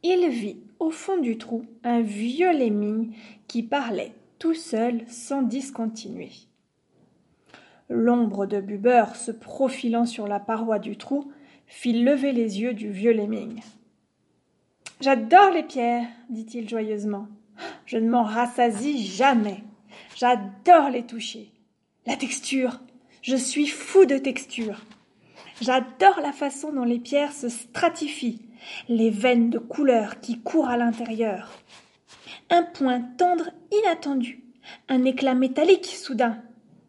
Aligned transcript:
Il 0.03 0.29
vit 0.29 0.59
au 0.79 0.91
fond 0.91 1.19
du 1.19 1.39
trou 1.39 1.65
un 1.85 2.01
vieux 2.01 2.53
lemming 2.53 3.15
qui 3.47 3.63
parlait 3.63 4.13
tout 4.43 4.55
seul 4.55 5.05
sans 5.07 5.43
discontinuer. 5.43 6.33
L'ombre 7.89 8.45
de 8.45 8.61
Buber 8.61 9.05
se 9.15 9.31
profilant 9.31 10.05
sur 10.05 10.27
la 10.27 10.41
paroi 10.41 10.81
du 10.81 10.97
trou 10.97 11.31
fit 11.69 11.93
lever 11.93 12.33
les 12.33 12.61
yeux 12.61 12.75
du 12.75 12.91
vieux 12.91 13.13
lemming. 13.13 13.61
J'adore 15.01 15.53
les 15.53 15.63
pierres, 15.63 16.09
dit-il 16.29 16.69
joyeusement. 16.69 17.29
Je 17.87 17.99
ne 17.99 18.11
m'en 18.11 18.25
rassasie 18.25 19.07
jamais. 19.07 19.63
J'adore 20.17 20.91
les 20.91 21.07
toucher. 21.07 21.53
La 22.05 22.17
texture. 22.17 22.81
Je 23.23 23.37
suis 23.37 23.69
fou 23.69 24.07
de 24.07 24.19
texture. 24.19 24.85
J'adore 25.61 26.19
la 26.21 26.33
façon 26.33 26.73
dont 26.73 26.83
les 26.83 26.99
pierres 26.99 27.33
se 27.33 27.49
stratifient, 27.49 28.43
les 28.89 29.11
veines 29.11 29.51
de 29.51 29.61
couleur 29.61 30.19
qui 30.19 30.41
courent 30.41 30.69
à 30.69 30.77
l'intérieur 30.77 31.63
un 32.53 32.63
point 32.63 33.01
tendre 33.01 33.51
inattendu, 33.73 34.45
un 34.91 35.05
éclat 35.05 35.35
métallique 35.35 35.87
soudain. 35.87 36.37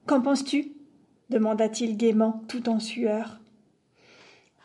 Qu'en 0.05 0.21
penses-tu? 0.21 0.73
demanda-t-il 1.29 1.95
gaiement, 1.97 2.43
tout 2.49 2.69
en 2.69 2.79
sueur. 2.79 3.39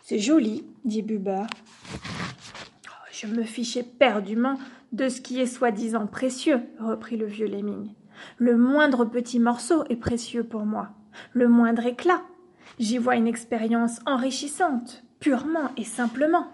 C'est 0.02 0.18
joli, 0.18 0.66
dit 0.84 1.02
Buber. 1.02 1.46
Oh, 1.94 3.08
je 3.12 3.28
me 3.28 3.44
fichais 3.44 3.84
perdument 3.84 4.58
de 4.92 5.08
ce 5.08 5.20
qui 5.20 5.40
est 5.40 5.46
soi-disant 5.46 6.08
précieux, 6.08 6.62
reprit 6.80 7.16
le 7.16 7.26
vieux 7.26 7.46
Lemming. 7.46 7.94
Le 8.36 8.56
moindre 8.56 9.04
petit 9.04 9.38
morceau 9.38 9.84
est 9.88 9.96
précieux 9.96 10.42
pour 10.42 10.66
moi, 10.66 10.90
le 11.32 11.46
moindre 11.46 11.86
éclat. 11.86 12.22
J'y 12.80 12.98
vois 12.98 13.14
une 13.14 13.28
expérience 13.28 14.00
enrichissante, 14.04 15.04
purement 15.20 15.70
et 15.76 15.84
simplement. 15.84 16.48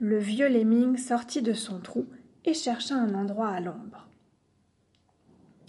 Le 0.00 0.18
vieux 0.18 0.48
Lemming 0.48 0.96
sortit 0.96 1.42
de 1.42 1.52
son 1.52 1.78
trou 1.78 2.06
et 2.44 2.54
chercha 2.54 2.94
un 2.94 3.14
endroit 3.14 3.48
à 3.48 3.60
l'ombre. 3.60 4.06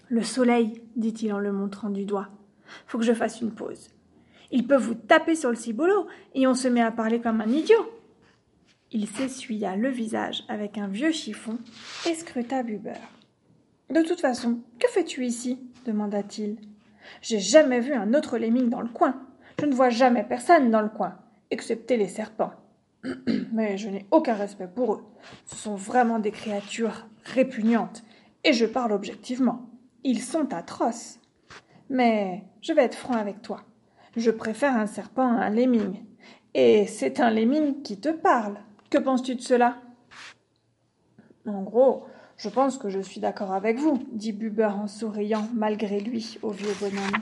Le 0.10 0.24
soleil, 0.24 0.82
dit-il 0.96 1.32
en 1.34 1.40
le 1.40 1.52
montrant 1.52 1.90
du 1.90 2.06
doigt. 2.06 2.30
Faut 2.86 2.98
que 2.98 3.06
je 3.06 3.14
fasse 3.14 3.42
une 3.42 3.52
pause. 3.52 3.90
Il 4.52 4.68
peut 4.68 4.76
vous 4.78 4.96
taper 4.96 5.36
sur 5.36 5.50
le 5.50 5.56
ciboulot 5.56 6.08
et 6.36 6.48
on 6.48 6.54
se 6.54 6.68
met 6.68 6.82
à 6.82 6.92
parler 6.92 7.22
comme 7.22 7.42
un 7.42 7.48
idiot. 7.48 7.90
Il 8.92 9.08
s'essuya 9.08 9.78
le 9.78 9.90
visage 9.90 10.44
avec 10.50 10.78
un 10.78 10.88
vieux 10.88 11.12
chiffon 11.12 11.58
et 12.10 12.14
scruta 12.14 12.62
Buber. 12.62 13.00
De 13.90 14.02
toute 14.02 14.20
façon, 14.20 14.60
que 14.80 14.88
fais-tu 14.90 15.26
ici? 15.26 15.60
demanda-t-il. 15.86 16.58
J'ai 17.22 17.40
jamais 17.40 17.80
vu 17.80 17.94
un 17.94 18.14
autre 18.14 18.38
lemming 18.38 18.70
dans 18.70 18.82
le 18.82 18.90
coin. 18.90 19.16
Je 19.60 19.66
ne 19.66 19.74
vois 19.74 19.90
jamais 19.90 20.24
personne 20.24 20.72
dans 20.72 20.82
le 20.82 20.90
coin, 20.90 21.18
excepté 21.52 21.98
les 21.98 22.08
serpents. 22.08 22.54
Mais 23.52 23.78
je 23.78 23.90
n'ai 23.90 24.06
aucun 24.12 24.36
respect 24.36 24.68
pour 24.68 24.94
eux. 24.94 25.06
Ce 25.46 25.56
sont 25.56 25.76
vraiment 25.76 26.20
des 26.20 26.32
créatures 26.32 27.08
répugnantes. 27.24 28.04
Et 28.44 28.54
je 28.54 28.66
parle 28.66 28.92
objectivement. 28.92 29.70
Ils 30.04 30.22
sont 30.22 30.54
atroces. 30.54 31.20
Mais 31.90 32.44
je 32.62 32.74
vais 32.74 32.84
être 32.84 32.98
franc 32.98 33.16
avec 33.16 33.42
toi. 33.42 33.64
Je 34.16 34.32
préfère 34.32 34.76
un 34.76 34.88
serpent 34.88 35.28
à 35.28 35.46
un 35.46 35.50
lemming. 35.50 36.04
Et 36.54 36.86
c'est 36.88 37.20
un 37.20 37.32
lemming 37.32 37.82
qui 37.82 38.00
te 38.00 38.10
parle. 38.10 38.58
Que 38.90 38.98
penses-tu 38.98 39.36
de 39.36 39.42
cela? 39.42 39.78
En 41.46 41.64
gros, 41.64 42.06
je 42.38 42.50
pense 42.50 42.78
que 42.78 42.90
je 42.90 43.00
suis 43.00 43.20
d'accord 43.20 43.54
avec 43.54 43.78
vous, 43.78 44.04
dit 44.12 44.32
Buber 44.32 44.74
en 44.76 44.88
souriant 44.88 45.48
malgré 45.54 46.00
lui 46.00 46.38
au 46.42 46.50
vieux 46.50 46.74
bonhomme. 46.80 47.20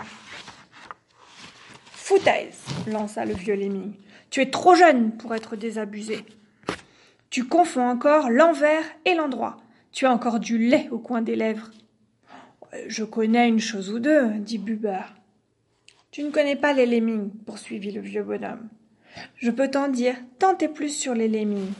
Foutaise 1.91 2.63
lança 2.87 3.23
le 3.25 3.33
vieux 3.33 3.55
lemming. 3.55 3.93
Tu 4.29 4.41
es 4.41 4.51
trop 4.51 4.75
jeune 4.75 5.11
pour 5.17 5.33
être 5.33 5.55
désabusé. 5.55 6.23
Tu 7.29 7.45
confonds 7.45 7.87
encore 7.87 8.29
l'envers 8.29 8.83
et 9.05 9.15
l'endroit. 9.15 9.57
Tu 9.91 10.05
as 10.05 10.11
encore 10.11 10.39
du 10.39 10.57
lait 10.57 10.87
au 10.91 10.99
coin 10.99 11.21
des 11.21 11.35
lèvres. 11.35 11.71
Je 12.87 13.03
connais 13.03 13.47
une 13.47 13.59
chose 13.59 13.91
ou 13.91 13.99
deux, 13.99 14.29
dit 14.37 14.59
Buber. 14.59 15.01
Tu 16.11 16.23
ne 16.23 16.29
connais 16.29 16.55
pas 16.55 16.73
les 16.73 16.85
lemmings, 16.85 17.31
poursuivit 17.45 17.91
le 17.91 18.01
vieux 18.01 18.23
bonhomme. 18.23 18.69
Je 19.35 19.49
peux 19.49 19.69
t'en 19.69 19.87
dire 19.87 20.15
tant 20.37 20.57
et 20.59 20.67
plus 20.67 20.89
sur 20.89 21.15
les 21.15 21.27
lemmings. 21.27 21.73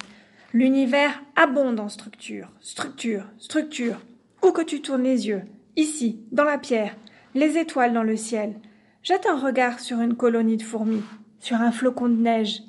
L'univers 0.54 1.24
abonde 1.36 1.80
en 1.80 1.90
structure, 1.90 2.50
structure, 2.62 3.26
structure. 3.38 4.00
Où 4.44 4.52
que 4.52 4.64
tu 4.64 4.82
tournes 4.82 5.04
les 5.04 5.28
yeux, 5.28 5.44
ici, 5.76 6.22
dans 6.32 6.46
la 6.46 6.58
pierre, 6.58 6.96
les 7.36 7.58
étoiles 7.58 7.94
dans 7.94 8.04
le 8.04 8.18
ciel. 8.18 8.56
Jette 9.04 9.28
un 9.28 9.38
regard 9.38 9.80
sur 9.80 10.00
une 10.00 10.16
colonie 10.16 10.58
de 10.58 10.64
fourmis 10.64 11.04
sur 11.40 11.58
un 11.58 11.72
flocon 11.72 12.10
de 12.10 12.16
neige, 12.16 12.64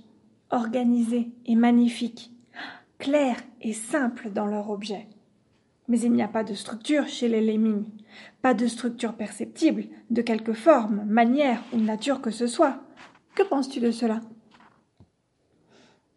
organisé 0.50 1.31
et 1.47 1.54
magnifique, 1.54 2.32
clair 2.98 3.36
et 3.60 3.72
simple 3.72 4.31
dans 4.31 4.47
leur 4.47 4.70
objet. 4.70 5.06
Mais 5.88 6.00
il 6.00 6.12
n'y 6.12 6.22
a 6.22 6.28
pas 6.28 6.44
de 6.44 6.54
structure 6.54 7.09
chez 7.09 7.28
les 7.28 7.44
lemmings, 7.44 7.84
pas 8.42 8.54
de 8.54 8.66
structure 8.66 9.14
perceptible, 9.14 9.84
de 10.10 10.22
quelque 10.22 10.53
forme, 10.53 11.04
manière 11.06 11.62
ou 11.72 11.78
nature 11.78 12.20
que 12.20 12.30
ce 12.30 12.47
soit. 12.47 12.78
Que 13.34 13.42
penses-tu 13.42 13.80
de 13.80 13.91
cela? 13.91 14.20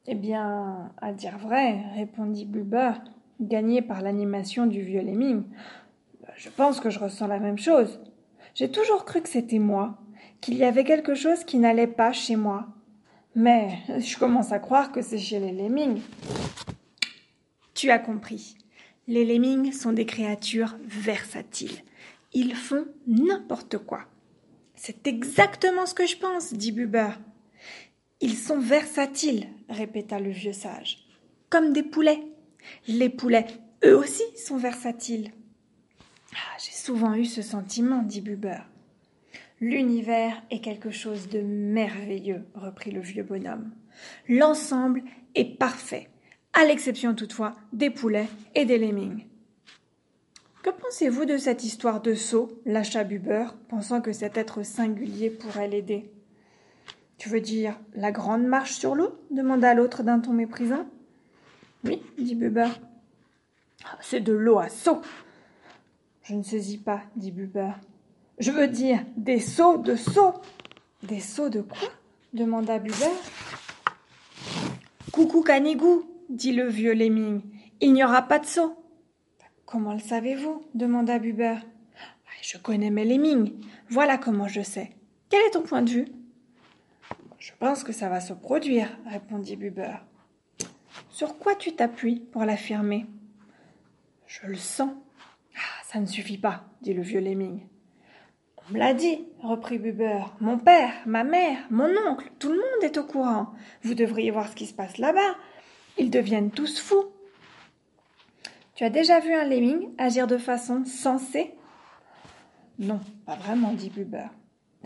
Eh 0.06 0.16
bien, 0.16 0.92
à 0.97 1.13
dire 1.13 1.38
vrai, 1.38 1.81
répondit 1.96 2.46
Buber, 2.46 2.94
gagné 3.40 3.81
par 3.81 4.02
l'animation 4.02 4.68
du 4.68 4.81
vieux 4.81 5.02
lemming, 5.02 5.44
je 6.36 6.50
pense 6.50 6.80
que 6.80 6.90
je 6.90 7.00
ressens 7.00 7.28
la 7.28 7.40
même 7.40 7.58
chose. 7.58 8.00
J'ai 8.53 8.69
toujours 8.69 9.06
cru 9.06 9.22
que 9.22 9.30
c'était 9.30 9.59
moi, 9.59 9.97
qu'il 10.44 10.56
y 10.56 10.64
avait 10.66 10.84
quelque 10.84 11.16
chose 11.16 11.44
qui 11.46 11.58
n'allait 11.58 11.88
pas 11.88 12.12
chez 12.12 12.36
moi. 12.36 12.68
Mais 13.36 13.80
je 14.00 14.18
commence 14.18 14.51
à 14.51 14.60
croire 14.60 14.92
que 14.92 15.01
c'est 15.01 15.18
chez 15.18 15.40
les 15.40 15.51
lemmings. 15.51 16.01
Tu 17.74 17.90
as 17.90 18.00
compris. 18.00 18.57
Les 19.07 19.25
lemmings 19.25 19.72
sont 19.72 19.94
des 19.94 20.06
créatures 20.06 20.78
versatiles. 20.86 21.81
Ils 22.34 22.56
font 22.56 22.86
n'importe 23.07 23.78
quoi. 23.78 24.01
C'est 24.75 25.07
exactement 25.07 25.86
ce 25.86 25.94
que 25.94 26.06
je 26.06 26.18
pense, 26.18 26.54
dit 26.54 26.72
Buber. 26.72 27.12
Ils 28.22 28.36
sont 28.36 28.60
versatiles, 28.60 29.48
répéta 29.69 30.19
le 30.19 30.31
vieux 30.31 30.54
sage. 30.54 31.06
Comme 31.50 31.74
des 31.74 31.84
poulets. 31.84 32.24
Les 32.88 33.10
poulets, 33.10 33.48
eux 33.86 33.98
aussi, 33.98 34.24
sont 34.38 34.57
versatiles. 34.57 35.31
Ah, 36.34 36.57
j'ai 36.63 36.72
souvent 36.72 37.13
eu 37.13 37.25
ce 37.25 37.42
sentiment, 37.42 38.01
dit 38.01 38.22
Buber. 38.22 38.60
L'univers 39.63 40.44
est 40.51 40.60
quelque 40.60 40.92
chose 40.92 41.30
de 41.30 41.39
merveilleux, 41.39 42.44
reprit 42.54 42.92
le 42.92 43.00
vieux 43.00 43.24
bonhomme. 43.24 43.71
L'ensemble 44.27 45.04
est 45.36 45.57
parfait, 45.57 46.10
à 46.51 46.65
l'exception 46.65 47.15
toutefois 47.15 47.56
des 47.71 47.89
poulets 47.89 48.27
et 48.56 48.65
des 48.65 48.77
lemmings. 48.77 49.25
Que 50.63 50.69
pensez-vous 50.69 51.24
de 51.24 51.38
cette 51.38 51.63
histoire 51.63 52.01
de 52.01 52.13
sot 52.13 52.62
lâcha 52.65 53.06
Buber, 53.06 53.45
pensant 53.69 54.01
que 54.01 54.12
cet 54.12 54.36
être 54.36 54.63
singulier 54.63 55.30
pourrait 55.30 55.69
l'aider? 55.69 56.12
Tu 57.18 57.30
veux 57.30 57.39
dire 57.39 57.80
la 57.94 58.12
grande 58.12 58.44
marche 58.44 58.74
sur 58.74 58.95
l'eau? 58.95 59.18
demanda 59.31 59.74
l'autre 59.74 60.04
d'un 60.04 60.19
ton 60.19 60.33
méprisant. 60.33 60.86
Oui, 61.86 62.01
dit 62.18 62.36
Buber. 62.36 62.68
Ah, 63.86 63.98
c'est 64.01 64.19
de 64.19 64.33
l'eau 64.33 64.59
à 64.59 64.68
seau. 64.68 65.01
Je 66.24 66.33
ne 66.33 66.44
saisis 66.44 66.80
pas, 66.80 67.04
dit 67.16 67.31
Buber. 67.31 67.71
Je 68.39 68.51
veux 68.51 68.68
dire 68.68 69.03
des 69.15 69.39
seaux 69.39 69.77
de 69.77 69.95
seaux. 69.95 70.33
Des 71.03 71.19
seaux 71.19 71.50
de 71.50 71.62
quoi? 71.62 71.89
demanda 72.33 72.80
Buber. 72.80 73.12
Coucou 75.12 75.44
canigou, 75.44 76.09
dit 76.30 76.53
le 76.53 76.68
vieux 76.68 76.94
lemming. 76.94 77.41
Il 77.80 77.94
n'y 77.94 78.03
aura 78.03 78.24
pas 78.24 78.39
de 78.39 78.45
seau. 78.45 78.75
Comment 79.65 79.94
le 79.94 80.00
savez-vous? 80.00 80.65
demanda 80.74 81.19
Buber. 81.19 81.57
Je 82.41 82.57
connais 82.57 82.89
mes 82.89 83.06
lemmings. 83.06 83.53
Voilà 83.89 84.18
comment 84.18 84.47
je 84.47 84.62
sais. 84.62 84.91
Quel 85.30 85.41
est 85.47 85.51
ton 85.51 85.62
point 85.62 85.81
de 85.81 85.89
vue? 85.89 86.07
Je 87.38 87.51
pense 87.59 87.83
que 87.83 87.91
ça 87.91 88.09
va 88.09 88.19
se 88.19 88.33
produire, 88.33 88.88
répondit 89.06 89.56
Buber. 89.56 89.95
Sur 91.09 91.38
quoi 91.38 91.56
tu 91.56 91.75
t'appuies 91.75 92.19
pour 92.19 92.45
l'affirmer? 92.45 93.06
Je 94.25 94.47
le 94.47 94.56
sens. 94.56 94.91
Ah, 95.56 95.83
ça 95.85 96.00
ne 96.00 96.06
suffit 96.06 96.38
pas, 96.38 96.65
dit 96.81 96.94
le 96.94 97.03
vieux 97.03 97.19
lemming. 97.19 97.68
On 98.69 98.74
me 98.74 98.80
l'a 98.80 98.94
dit, 98.94 99.25
reprit 99.42 99.77
Buber. 99.77 100.24
Mon 100.39 100.57
père, 100.57 100.94
ma 101.06 101.24
mère, 101.24 101.57
mon 101.69 101.89
oncle, 102.07 102.31
tout 102.39 102.50
le 102.50 102.56
monde 102.56 102.83
est 102.83 102.98
au 102.98 103.04
courant. 103.04 103.48
Vous 103.83 103.94
devriez 103.94 104.31
voir 104.31 104.48
ce 104.48 104.56
qui 104.56 104.65
se 104.65 104.74
passe 104.74 104.98
là-bas. 104.98 105.36
Ils 105.98 106.10
deviennent 106.10 106.51
tous 106.51 106.80
fous. 106.80 107.06
Tu 108.75 108.83
as 108.83 108.89
déjà 108.89 109.19
vu 109.19 109.33
un 109.33 109.44
lemming 109.44 109.89
agir 109.98 110.27
de 110.27 110.38
façon 110.38 110.86
sensée? 110.86 111.54
Non, 112.80 113.01
pas 113.25 113.36
vraiment, 113.36 113.74
dit 113.74 113.89
Buber. 113.89 114.27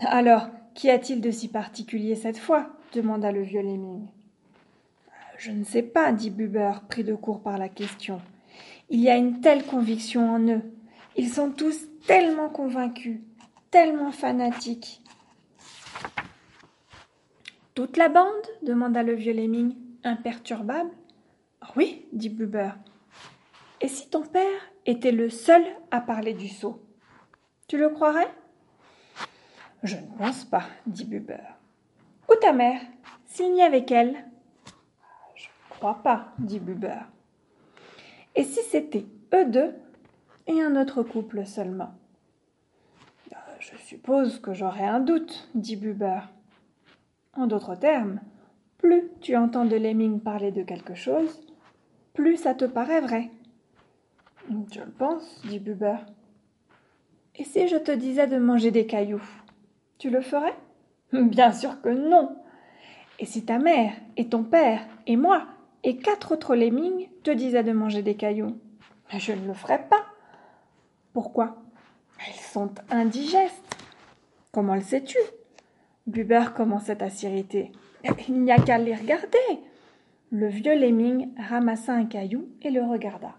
Alors, 0.00 0.48
qu'y 0.74 0.90
a-t-il 0.90 1.20
de 1.20 1.30
si 1.30 1.48
particulier 1.48 2.14
cette 2.14 2.38
fois? 2.38 2.70
demanda 2.92 3.32
le 3.32 3.42
vieux 3.42 3.62
lemming. 3.62 4.06
Je 5.36 5.52
ne 5.52 5.64
sais 5.64 5.82
pas, 5.82 6.10
dit 6.12 6.30
Buber, 6.30 6.72
pris 6.88 7.04
de 7.04 7.14
court 7.14 7.42
par 7.42 7.58
la 7.58 7.68
question. 7.68 8.20
Il 8.90 9.00
y 9.00 9.08
a 9.08 9.16
une 9.16 9.40
telle 9.40 9.64
conviction 9.64 10.34
en 10.34 10.40
eux. 10.48 10.62
Ils 11.16 11.28
sont 11.28 11.50
tous 11.50 11.86
tellement 12.06 12.48
convaincus, 12.48 13.20
tellement 13.70 14.12
fanatiques. 14.12 15.02
Toute 17.74 17.96
la 17.96 18.08
bande 18.08 18.46
demanda 18.62 19.02
le 19.02 19.14
vieux 19.14 19.32
lemming, 19.32 19.76
imperturbable. 20.04 20.90
Oui, 21.76 22.06
dit 22.12 22.28
Buber. 22.28 22.70
Et 23.80 23.88
si 23.88 24.10
ton 24.10 24.22
père 24.22 24.60
était 24.86 25.12
le 25.12 25.30
seul 25.30 25.62
à 25.90 26.00
parler 26.00 26.34
du 26.34 26.48
sceau 26.48 26.82
Tu 27.68 27.78
le 27.78 27.90
croirais? 27.90 28.30
Je 29.82 29.96
ne 29.96 30.18
pense 30.18 30.44
pas, 30.44 30.64
dit 30.86 31.04
Buber. 31.04 31.36
Ou 32.28 32.34
ta 32.40 32.52
mère 32.52 32.80
Signe 33.26 33.62
avec 33.62 33.92
elle 33.92 34.24
Je 35.36 35.44
ne 35.44 35.76
crois 35.76 36.02
pas, 36.02 36.32
dit 36.38 36.58
Buber. 36.58 37.02
Et 38.34 38.44
si 38.44 38.60
c'était 38.62 39.06
eux 39.34 39.44
deux 39.44 39.74
et 40.46 40.60
un 40.60 40.74
autre 40.80 41.02
couple 41.02 41.46
seulement? 41.46 41.94
Je 43.70 43.76
suppose 43.76 44.38
que 44.38 44.54
j'aurais 44.54 44.86
un 44.86 45.00
doute, 45.00 45.48
dit 45.54 45.76
Buber. 45.76 46.20
En 47.34 47.46
d'autres 47.46 47.74
termes, 47.74 48.20
plus 48.78 49.10
tu 49.20 49.36
entends 49.36 49.66
de 49.66 49.76
Lemming 49.76 50.20
parler 50.20 50.52
de 50.52 50.62
quelque 50.62 50.94
chose, 50.94 51.40
plus 52.14 52.36
ça 52.36 52.54
te 52.54 52.64
paraît 52.64 53.02
vrai. 53.02 53.30
Je 54.72 54.80
le 54.80 54.90
pense, 54.90 55.42
dit 55.46 55.58
Buber. 55.58 55.96
Et 57.36 57.44
si 57.44 57.68
je 57.68 57.76
te 57.76 57.90
disais 57.90 58.26
de 58.26 58.38
manger 58.38 58.70
des 58.70 58.86
cailloux, 58.86 59.22
tu 59.98 60.08
le 60.08 60.22
ferais? 60.22 60.56
Bien 61.12 61.52
sûr 61.52 61.82
que 61.82 61.90
non. 61.90 62.36
Et 63.18 63.26
si 63.26 63.44
ta 63.44 63.58
mère, 63.58 63.92
et 64.16 64.28
ton 64.28 64.44
père, 64.44 64.80
et 65.06 65.16
moi, 65.16 65.46
et 65.84 65.98
quatre 65.98 66.32
autres 66.32 66.56
lemmings 66.56 67.08
te 67.22 67.30
disaient 67.30 67.64
de 67.64 67.72
manger 67.72 68.02
des 68.02 68.16
cailloux? 68.16 68.56
Je 69.10 69.32
ne 69.32 69.46
le 69.46 69.54
ferais 69.54 69.86
pas. 69.90 70.06
Pourquoi? 71.12 71.67
Ils 72.26 72.40
sont 72.40 72.70
indigestes. 72.90 73.76
Comment 74.52 74.74
le 74.74 74.80
sais-tu? 74.80 75.18
Buber 76.06 76.52
commençait 76.56 77.02
à 77.02 77.10
s'irriter. 77.10 77.72
Il 78.28 78.42
n'y 78.42 78.52
a 78.52 78.56
qu'à 78.56 78.78
les 78.78 78.94
regarder. 78.94 79.38
Le 80.30 80.48
vieux 80.48 80.78
lemming 80.78 81.30
ramassa 81.38 81.92
un 81.92 82.06
caillou 82.06 82.48
et 82.62 82.70
le 82.70 82.82
regarda. 82.82 83.34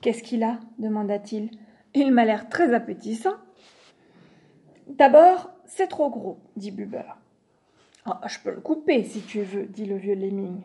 Qu'est-ce 0.00 0.22
qu'il 0.22 0.42
a? 0.44 0.60
demanda-t-il. 0.78 1.50
Il 1.94 2.12
m'a 2.12 2.24
l'air 2.24 2.48
très 2.48 2.74
appétissant. 2.74 3.34
D'abord, 4.86 5.50
c'est 5.64 5.88
trop 5.88 6.10
gros, 6.10 6.38
dit 6.56 6.70
Buber. 6.70 7.02
Ah, 8.04 8.20
je 8.28 8.38
peux 8.38 8.50
le 8.50 8.60
couper 8.60 9.02
si 9.02 9.22
tu 9.22 9.42
veux, 9.42 9.64
dit 9.64 9.84
le 9.84 9.96
vieux 9.96 10.14
lemming. 10.14 10.62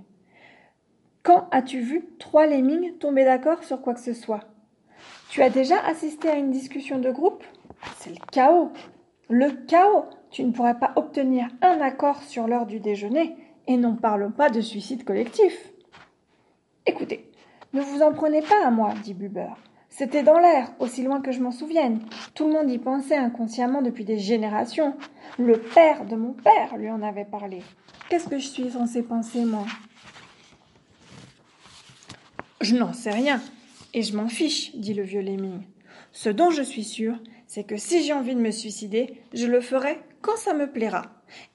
Quand 1.23 1.47
as-tu 1.51 1.81
vu 1.81 2.05
trois 2.19 2.45
lemmings 2.47 2.97
tomber 2.97 3.23
d'accord 3.25 3.63
sur 3.63 3.81
quoi 3.81 3.93
que 3.93 3.99
ce 3.99 4.13
soit? 4.13 4.41
Tu 5.31 5.41
as 5.41 5.49
déjà 5.49 5.79
assisté 5.85 6.27
à 6.27 6.35
une 6.35 6.51
discussion 6.51 6.99
de 6.99 7.09
groupe? 7.09 7.45
C'est 7.99 8.09
le 8.09 8.17
chaos. 8.33 8.69
Le 9.29 9.49
chaos. 9.65 10.03
Tu 10.29 10.43
ne 10.43 10.51
pourrais 10.51 10.77
pas 10.77 10.91
obtenir 10.97 11.47
un 11.61 11.79
accord 11.79 12.21
sur 12.23 12.49
l'heure 12.49 12.65
du 12.65 12.81
déjeuner, 12.81 13.37
et 13.65 13.77
n'en 13.77 13.95
parlons 13.95 14.31
pas 14.31 14.49
de 14.49 14.59
suicide 14.59 15.05
collectif. 15.05 15.71
Écoutez, 16.85 17.31
ne 17.71 17.79
vous 17.79 18.01
en 18.01 18.11
prenez 18.11 18.41
pas 18.41 18.65
à 18.65 18.71
moi, 18.71 18.93
dit 19.03 19.13
Buber. 19.13 19.53
C'était 19.87 20.21
dans 20.21 20.37
l'air, 20.37 20.73
aussi 20.79 21.01
loin 21.01 21.21
que 21.21 21.31
je 21.31 21.39
m'en 21.39 21.51
souvienne. 21.51 22.01
Tout 22.35 22.47
le 22.47 22.51
monde 22.51 22.69
y 22.69 22.77
pensait 22.77 23.15
inconsciemment 23.15 23.81
depuis 23.81 24.03
des 24.03 24.17
générations. 24.19 24.97
Le 25.39 25.57
père 25.57 26.03
de 26.03 26.17
mon 26.17 26.33
père 26.33 26.75
lui 26.75 26.91
en 26.91 27.01
avait 27.01 27.23
parlé. 27.23 27.63
Qu'est-ce 28.09 28.27
que 28.27 28.37
je 28.37 28.47
suis 28.47 28.71
censé 28.71 29.01
penser, 29.01 29.45
moi? 29.45 29.63
Je 32.59 32.75
n'en 32.75 32.91
sais 32.91 33.11
rien, 33.11 33.39
et 33.93 34.01
je 34.01 34.15
m'en 34.15 34.27
fiche, 34.27 34.75
dit 34.75 34.93
le 34.93 35.03
vieux 35.03 35.21
lemming. 35.21 35.61
Ce 36.11 36.29
dont 36.29 36.51
je 36.51 36.61
suis 36.61 36.83
sûr, 36.83 37.17
c'est 37.47 37.63
que 37.63 37.77
si 37.77 38.03
j'ai 38.03 38.13
envie 38.13 38.35
de 38.35 38.41
me 38.41 38.51
suicider, 38.51 39.21
je 39.33 39.45
le 39.45 39.61
ferai 39.61 39.99
quand 40.21 40.37
ça 40.37 40.53
me 40.53 40.71
plaira, 40.71 41.03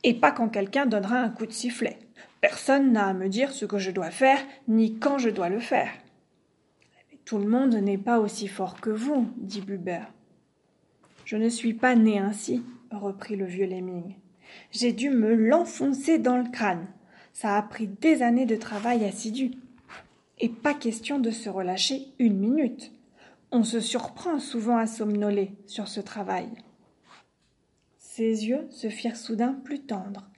et 0.03 0.15
pas 0.15 0.33
quand 0.33 0.49
quelqu'un 0.49 0.87
donnera 0.87 1.19
un 1.19 1.31
coup 1.31 1.47
de 1.47 1.53
sifflet. 1.53 1.99
Personne 2.41 2.93
n'a 2.93 3.07
à 3.07 3.13
me 3.15 3.29
dire 3.29 3.53
ce 3.53 3.65
que 3.65 3.79
je 3.79 3.91
dois 3.91 4.11
faire, 4.11 4.39
ni 4.69 4.99
quand 4.99 5.19
je 5.19 5.31
dois 5.31 5.49
le 5.49 5.61
faire. 5.61 5.91
Tout 7.25 7.39
le 7.39 7.49
monde 7.49 7.75
n'est 7.75 7.99
pas 7.99 8.21
aussi 8.21 8.47
fort 8.47 8.81
que 8.81 8.91
vous, 8.91 9.29
dit 9.37 9.61
Buber. 9.61 10.03
Je 11.25 11.37
ne 11.37 11.49
suis 11.49 11.75
pas 11.75 11.97
né 11.97 12.19
ainsi, 12.19 12.63
reprit 12.91 13.37
le 13.37 13.47
vieux 13.47 13.67
lemming. 13.67 14.15
J'ai 14.71 14.93
dû 14.93 15.11
me 15.11 15.35
l'enfoncer 15.35 16.19
dans 16.19 16.37
le 16.37 16.49
crâne. 16.51 16.87
Ça 17.33 17.57
a 17.57 17.63
pris 17.63 17.89
des 17.89 18.23
années 18.23 18.47
de 18.47 18.57
travail 18.57 19.05
assidu. 19.05 19.53
Et 20.39 20.49
pas 20.49 20.75
question 20.75 21.19
de 21.19 21.31
se 21.31 21.49
relâcher 21.49 22.09
une 22.19 22.39
minute. 22.39 22.93
On 23.51 23.65
se 23.65 23.81
surprend 23.81 24.39
souvent 24.39 24.77
à 24.77 24.87
somnoler 24.87 25.53
sur 25.67 25.89
ce 25.89 26.01
travail. 26.01 26.49
Ses 27.99 28.47
yeux 28.47 28.67
se 28.71 28.89
firent 28.89 29.17
soudain 29.17 29.55
plus 29.65 29.81
tendres, 29.81 30.29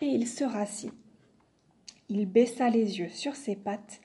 et 0.00 0.06
il 0.06 0.26
se 0.26 0.44
rassit. 0.44 0.92
Il 2.08 2.26
baissa 2.26 2.68
les 2.70 2.98
yeux 2.98 3.08
sur 3.08 3.36
ses 3.36 3.56
pattes 3.56 4.00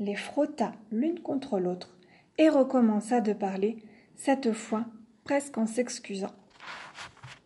les 0.00 0.14
frotta 0.14 0.72
l'une 0.92 1.20
contre 1.20 1.58
l'autre 1.58 1.96
et 2.38 2.48
recommença 2.48 3.20
de 3.20 3.32
parler, 3.32 3.78
cette 4.14 4.52
fois 4.52 4.84
presque 5.24 5.58
en 5.58 5.66
s'excusant. 5.66 6.32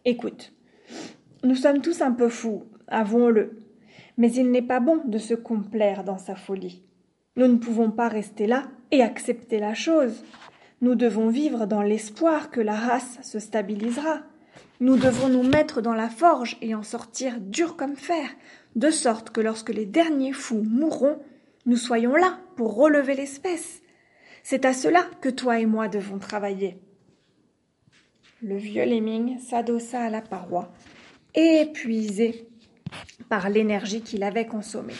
Écoute, 0.04 0.52
nous 1.44 1.54
sommes 1.54 1.80
tous 1.80 2.02
un 2.02 2.12
peu 2.12 2.28
fous, 2.28 2.64
avouons-le, 2.88 3.58
mais 4.18 4.32
il 4.32 4.50
n'est 4.50 4.62
pas 4.62 4.80
bon 4.80 5.00
de 5.06 5.18
se 5.18 5.34
complaire 5.34 6.04
dans 6.04 6.18
sa 6.18 6.36
folie. 6.36 6.82
Nous 7.36 7.46
ne 7.46 7.56
pouvons 7.56 7.90
pas 7.90 8.08
rester 8.08 8.46
là 8.46 8.68
et 8.90 9.02
accepter 9.02 9.58
la 9.58 9.72
chose. 9.74 10.22
Nous 10.82 10.94
devons 10.94 11.28
vivre 11.28 11.66
dans 11.66 11.82
l'espoir 11.82 12.50
que 12.50 12.60
la 12.60 12.74
race 12.74 13.18
se 13.22 13.38
stabilisera. 13.38 14.20
Nous 14.80 14.96
devons 14.96 15.28
nous 15.28 15.42
mettre 15.42 15.80
dans 15.80 15.94
la 15.94 16.10
forge 16.10 16.58
et 16.60 16.74
en 16.74 16.82
sortir 16.82 17.40
dur 17.40 17.76
comme 17.76 17.96
fer, 17.96 18.28
de 18.76 18.90
sorte 18.90 19.30
que 19.30 19.40
lorsque 19.40 19.70
les 19.70 19.86
derniers 19.86 20.32
fous 20.32 20.62
mourront, 20.62 21.22
nous 21.64 21.76
soyons 21.76 22.16
là 22.16 22.38
pour 22.56 22.74
relever 22.74 23.14
l'espèce. 23.14 23.80
C'est 24.42 24.64
à 24.64 24.74
cela 24.74 25.04
que 25.20 25.28
toi 25.28 25.58
et 25.60 25.66
moi 25.66 25.88
devons 25.88 26.18
travailler. 26.18 26.78
Le 28.42 28.56
vieux 28.56 28.84
lemming 28.84 29.38
s'adossa 29.38 30.02
à 30.02 30.10
la 30.10 30.20
paroi, 30.20 30.72
épuisé 31.34 32.48
par 33.28 33.48
l'énergie 33.48 34.02
qu'il 34.02 34.24
avait 34.24 34.46
consommée. 34.46 34.96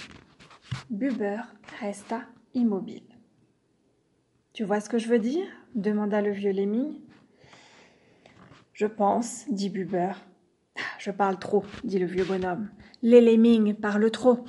Buber 0.89 1.41
resta 1.83 2.23
immobile. 2.55 3.03
Tu 4.53 4.63
vois 4.63 4.81
ce 4.81 4.89
que 4.89 4.99
je 4.99 5.09
veux 5.09 5.19
dire? 5.19 5.47
demanda 5.75 6.23
le 6.23 6.31
vieux 6.31 6.53
lemming. 6.53 7.01
Je 8.73 8.87
pense, 8.87 9.47
dit 9.49 9.69
Buber. 9.69 10.13
Je 10.99 11.11
parle 11.11 11.39
trop, 11.41 11.65
dit 11.83 11.99
le 11.99 12.07
vieux 12.07 12.25
bonhomme. 12.25 12.69
Les 13.03 13.21
lemmings 13.21 13.75
parlent 13.75 14.11
trop. 14.13 14.45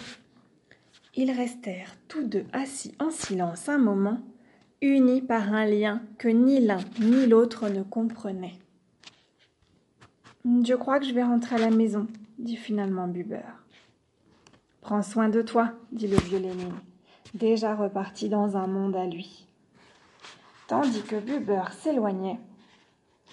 Ils 1.15 1.31
restèrent 1.31 1.95
tous 2.07 2.23
deux 2.23 2.45
assis 2.53 2.93
en 2.99 3.09
silence 3.09 3.67
un 3.67 3.79
moment, 3.79 4.19
unis 4.81 5.21
par 5.21 5.53
un 5.53 5.65
lien 5.65 6.03
que 6.19 6.27
ni 6.27 6.59
l'un 6.59 6.79
ni 6.99 7.25
l'autre 7.25 7.67
ne 7.69 7.81
comprenaient. 7.81 8.59
Je 10.45 10.75
crois 10.75 10.99
que 10.99 11.05
je 11.05 11.13
vais 11.13 11.23
rentrer 11.23 11.55
à 11.55 11.69
la 11.69 11.71
maison, 11.71 12.07
dit 12.37 12.57
finalement 12.57 13.07
Buber. 13.07 13.41
Prends 14.81 15.01
soin 15.01 15.29
de 15.29 15.41
toi, 15.41 15.73
dit 15.91 16.07
le 16.07 16.17
vieux 16.17 16.39
Lénine, 16.39 16.73
déjà 17.33 17.75
reparti 17.75 18.29
dans 18.29 18.57
un 18.57 18.67
monde 18.67 18.95
à 18.95 19.05
lui. 19.05 19.47
Tandis 20.67 21.01
que 21.03 21.15
Buber 21.15 21.63
s'éloignait, 21.81 22.39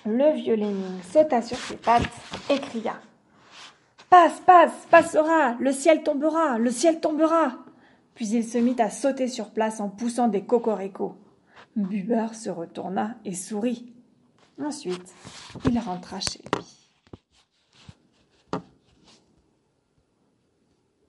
le 0.06 0.34
vieux 0.34 0.54
Lénine 0.54 1.02
sauta 1.02 1.42
sur 1.42 1.58
ses 1.58 1.76
pattes 1.76 2.08
et 2.48 2.58
cria 2.58 3.00
Passe, 4.08 4.40
passe, 4.40 4.86
passera, 4.90 5.54
le 5.60 5.72
ciel 5.72 6.02
tombera, 6.02 6.58
le 6.58 6.70
ciel 6.70 7.00
tombera. 7.00 7.58
Puis 8.14 8.28
il 8.28 8.44
se 8.44 8.58
mit 8.58 8.74
à 8.80 8.90
sauter 8.90 9.28
sur 9.28 9.50
place 9.50 9.80
en 9.80 9.88
poussant 9.88 10.26
des 10.26 10.42
cocoricos. 10.44 11.14
Buber 11.76 12.34
se 12.34 12.50
retourna 12.50 13.14
et 13.24 13.34
sourit. 13.34 13.92
Ensuite, 14.60 15.14
il 15.64 15.78
rentra 15.78 16.18
chez 16.18 16.42
lui. 16.56 16.79